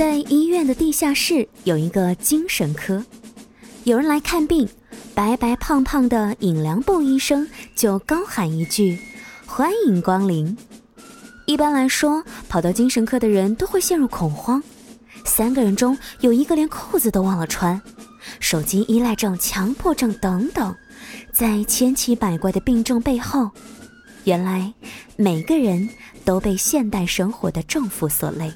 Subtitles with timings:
[0.00, 3.04] 在医院的地下室有一个精神科，
[3.84, 4.66] 有人来看病，
[5.14, 8.98] 白白胖胖的尹良部医生就高喊一句
[9.44, 10.56] ：“欢迎光临。”
[11.44, 14.62] 一般来说，跑到精神科的人都会陷入恐慌。
[15.26, 17.78] 三个人中有一个连裤子都忘了穿，
[18.40, 20.74] 手机依赖症、强迫症等等，
[21.30, 23.50] 在千奇百怪的病症背后，
[24.24, 24.72] 原来
[25.16, 25.86] 每个人
[26.24, 28.50] 都被现代生活的重负所累。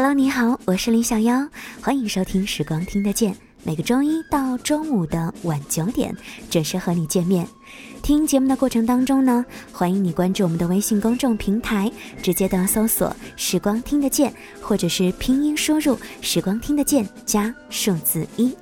[0.00, 1.48] Hello，你好，我是李小妖，
[1.80, 3.32] 欢迎收听《时光听得见》，
[3.64, 6.16] 每个周一到周五的晚九点
[6.48, 7.44] 准时和你见面。
[8.00, 11.90] 听节目的过程当中呢，欢迎你关注我们的微信公众平台，
[12.22, 18.56] 直接的搜索“时光听得见”，或者是拼音输入“时光听得见”加数字一。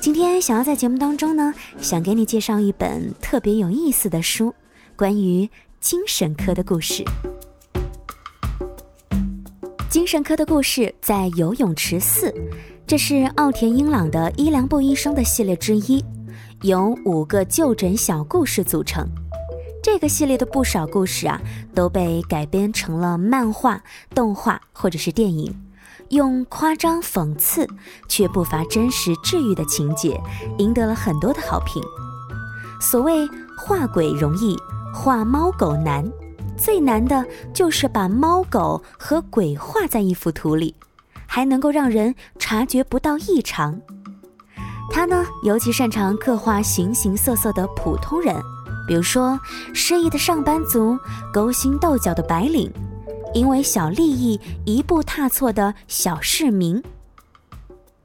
[0.00, 4.54] 今天想要在节目当中呢，想给你介绍一本特别有意思的书，
[4.96, 5.48] 关于
[5.80, 7.02] 精神科的故事。
[9.88, 12.30] 精神科的故事在游泳池四，
[12.86, 16.04] 这是奥田英朗的伊良部医生的系列之一，
[16.60, 19.08] 由五个就诊小故事组成。
[19.82, 21.40] 这个系列的不少故事啊，
[21.74, 23.82] 都被改编成了漫画、
[24.14, 25.58] 动画或者是电影，
[26.10, 27.66] 用夸张讽刺
[28.10, 30.20] 却不乏真实治愈的情节，
[30.58, 31.82] 赢得了很多的好评。
[32.78, 34.54] 所谓画鬼容易，
[34.92, 36.06] 画猫狗难。
[36.58, 40.74] 最难的就是把猫狗和鬼画在一幅图里，
[41.26, 43.80] 还能够让人察觉不到异常。
[44.90, 48.34] 他呢，尤其擅长刻画形形色色的普通人，
[48.86, 49.38] 比如说
[49.72, 50.98] 失意的上班族、
[51.32, 52.72] 勾心斗角的白领、
[53.34, 56.82] 因为小利益一步踏错的小市民。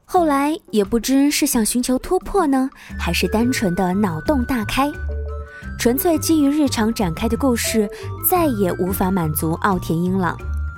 [0.04, 4.92] 后来也不知是想寻求突破呢，还是单纯的脑洞大开。
[5.84, 7.86] 纯粹基于日常展开的故事，
[8.26, 10.34] 再也无法满足奥田英朗。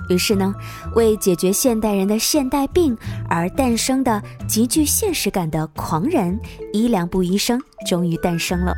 [0.09, 0.53] 于是呢，
[0.95, 2.93] 为解决现代人的现代病
[3.29, 6.37] 而诞生的极具现实感的狂人
[6.73, 8.75] 伊良部医生终于诞生了。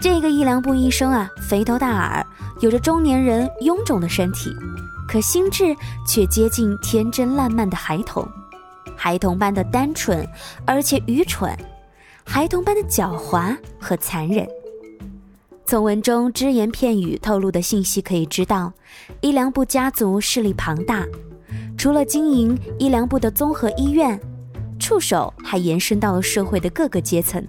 [0.00, 2.26] 这个伊良部医生啊，肥头大耳，
[2.58, 4.52] 有着中年人臃肿的身体，
[5.06, 5.72] 可心智
[6.04, 8.28] 却接近天真烂漫的孩童，
[8.96, 10.28] 孩童般的单纯
[10.66, 11.56] 而且愚蠢，
[12.24, 14.44] 孩童般的狡猾和残忍。
[15.72, 18.70] 从文中只言片语透露的信息可以知道，
[19.22, 21.06] 伊良部家族势力庞大，
[21.78, 24.20] 除了经营伊良部的综合医院，
[24.78, 27.42] 触手还延伸到了社会的各个阶层。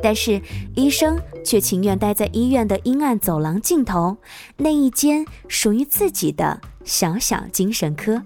[0.00, 0.40] 但是
[0.76, 4.16] 医生却情愿待在医院的阴暗走廊尽头
[4.56, 8.22] 那一间属于自己的小小精神科，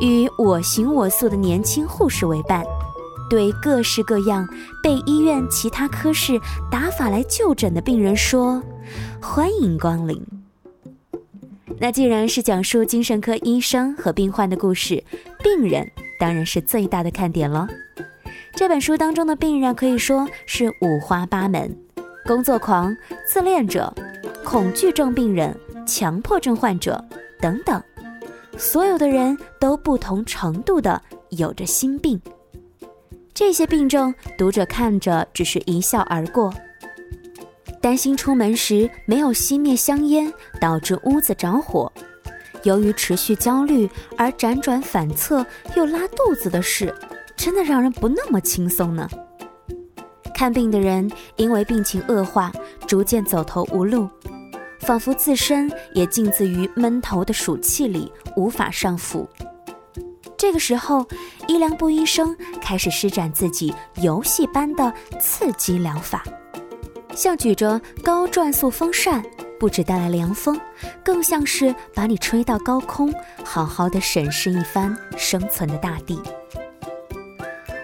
[0.00, 2.64] 与我行我素的年轻护士为伴。
[3.30, 4.46] 对各式各样
[4.82, 6.38] 被医院其他科室
[6.70, 8.60] 打法来就诊的病人说
[9.22, 10.20] ：“欢迎光临。”
[11.78, 15.02] 那既然是讲述精神科医生和病患的故事，
[15.42, 17.66] 病人当然是最大的看点了。
[18.54, 21.74] 这本书当中的病人可以说是五花八门：
[22.26, 22.94] 工作狂、
[23.26, 23.94] 自恋者、
[24.44, 27.02] 恐惧症病人、强迫症患者
[27.40, 27.82] 等等，
[28.58, 32.20] 所有的人都不同程度的有着心病。
[33.40, 36.52] 这些病症，读者看着只是一笑而过。
[37.80, 40.30] 担心出门时没有熄灭香烟，
[40.60, 41.90] 导致屋子着火；
[42.64, 46.94] 由于持续焦虑而辗转反侧又拉肚子的事，
[47.34, 49.08] 真的让人不那么轻松呢。
[50.34, 52.52] 看病的人因为病情恶化，
[52.86, 54.06] 逐渐走投无路，
[54.80, 59.26] 仿佛自身也浸渍于闷头的暑气里，无法上浮。
[60.40, 61.06] 这个时候，
[61.48, 64.90] 伊良部医生开始施展自己游戏般的
[65.20, 66.24] 刺激疗法，
[67.14, 69.22] 像举着高转速风扇，
[69.58, 70.58] 不止带来凉风，
[71.04, 73.12] 更像是把你吹到高空，
[73.44, 76.18] 好好的审视一番生存的大地。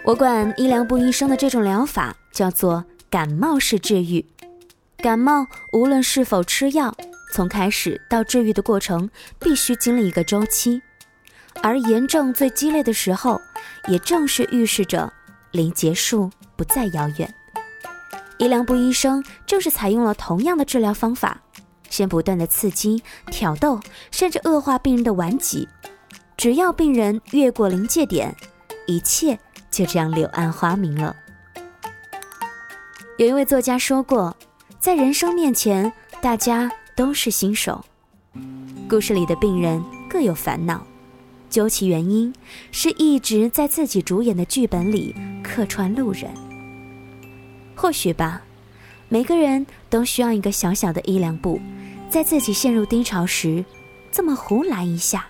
[0.03, 4.25] 我管伊良部医生的这种疗法叫做感冒式治愈。
[4.97, 6.97] 感冒无论是否吃药，
[7.35, 10.81] 从开始到治愈的过程，必须经历一个周期。
[11.63, 13.41] 而炎症最激烈的时候，
[13.89, 15.13] 也正是预示着
[15.53, 17.35] 离结束不再遥远。
[18.39, 21.41] 伊良部医生正是采用了同样的治疗方法，
[21.89, 23.81] 先不断的刺激、挑逗，
[24.11, 25.69] 甚至恶化病人的顽疾。
[26.37, 28.37] 只要病人越过临界点，
[28.87, 29.39] 一切
[29.71, 31.17] 就这样柳暗花明了。
[33.17, 34.37] 有一位作家说过，
[34.79, 37.83] 在人生面前，大家都是新手。
[38.87, 40.87] 故事里的病人各有烦恼。
[41.49, 42.33] 究其原因，
[42.71, 46.31] 是一直在自己主演的剧本里客串路人。
[47.75, 48.43] 或许吧，
[49.09, 51.61] 每个人都需要一个小小的一两步，
[52.09, 53.65] 在自己陷入低潮时，
[54.11, 55.27] 这么胡来一下，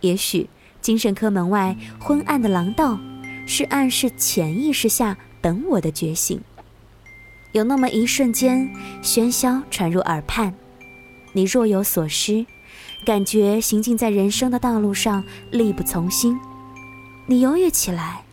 [0.00, 0.48] 也许
[0.80, 2.98] 精神科门外昏暗的廊道，
[3.46, 6.40] 是暗示潜意识下本我的觉醒。
[7.52, 8.68] 有那么一瞬间，
[9.02, 10.52] 喧嚣传入耳畔，
[11.32, 12.44] 你若有所失，
[13.04, 16.38] 感觉行进在人生的道路上力不从心，
[17.26, 18.24] 你犹豫起来，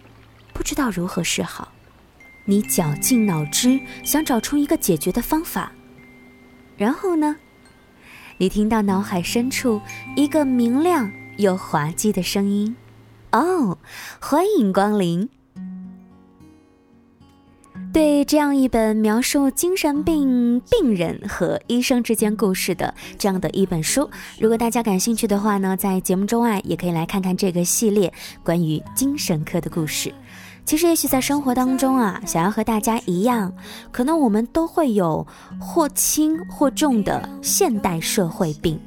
[0.53, 1.71] 不知道如何是好。
[2.45, 5.71] 你绞尽脑汁想找出一个解决的方法，
[6.77, 7.35] 然后呢？
[8.37, 9.81] 你听到脑海深处
[10.15, 12.75] 一个明亮又滑稽的声音
[13.31, 13.77] ：“哦，
[14.19, 15.29] 欢迎光临。”
[17.95, 28.11] 对这样一本描述精神病病人和医生之间故事的这样的一本书，如果大家感兴趣的话呢，在节目中啊，也可以来看看这个系列
[28.43, 30.13] 关于精神科的故事。
[30.65, 33.53] 其实，也许在生活当中啊，想要和大家一样，
[33.93, 35.25] 可能我们都会有
[35.57, 38.77] 或轻或重的现代社会病，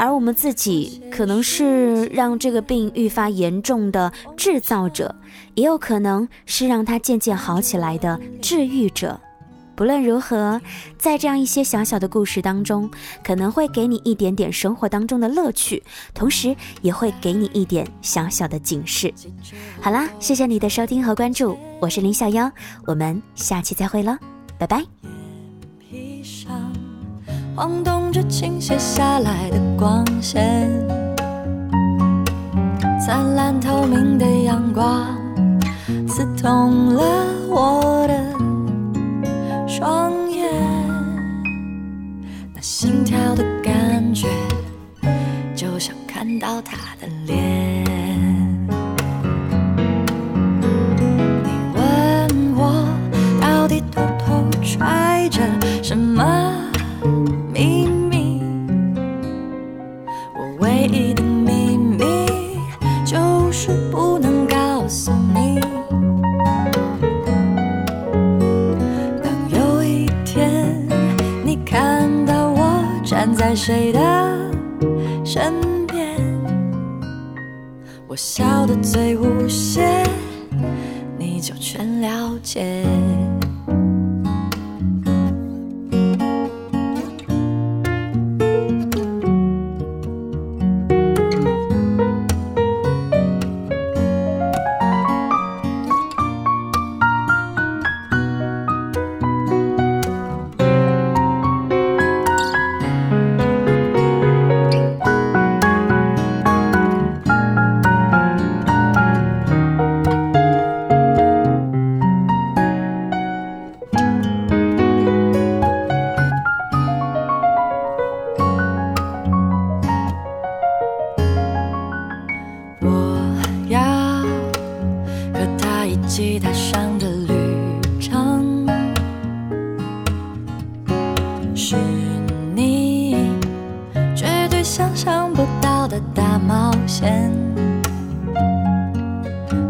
[0.00, 5.14] 而我们自己可能是让这个病愈发严重的制造者，
[5.54, 9.20] 也有可能是让它渐渐好起来的治愈者。
[9.76, 10.58] 不论如何，
[10.96, 12.90] 在这样一些小小的故事当中，
[13.22, 15.82] 可能会给你一点点生活当中的乐趣，
[16.14, 19.12] 同时也会给你一点小小的警示。
[19.82, 22.50] 好啦，谢谢你的收听和关注，我是林小妖，
[22.86, 24.18] 我们下期再会了，
[24.58, 24.82] 拜拜。
[27.60, 30.66] 晃动着倾斜下来的光线，
[32.98, 35.14] 灿烂透明的阳光
[36.08, 37.02] 刺痛了
[37.50, 39.68] 我的。
[39.68, 40.50] 双眼，
[42.54, 44.26] 那心跳的感觉，
[45.54, 47.69] 就像看到他的脸。
[60.80, 61.98] 唯一的秘密，
[63.04, 65.60] 就是不能告诉你。
[69.22, 70.74] 当有一天
[71.44, 74.00] 你看到我站在谁的
[75.22, 75.52] 身
[75.86, 76.16] 边？
[78.08, 80.02] 我笑得最无邪，
[81.18, 82.86] 你就全了解。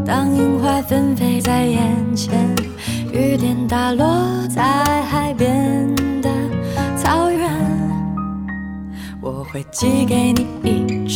[0.05, 2.55] 当樱花纷飞在眼前，
[3.13, 4.07] 雨点打落
[4.49, 4.63] 在
[5.03, 6.29] 海边的
[6.97, 7.49] 草原。
[9.21, 11.09] 我会寄给你一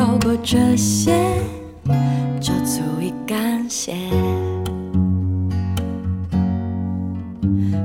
[0.00, 1.12] 有过这些，
[2.40, 3.92] 就足以感谢。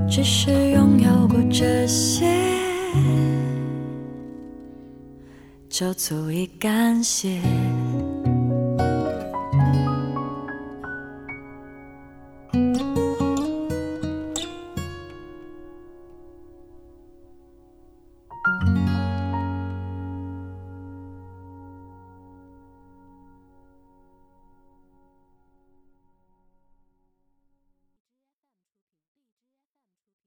[0.10, 2.25] 只是拥有过这些。
[5.67, 7.41] 就足以感谢。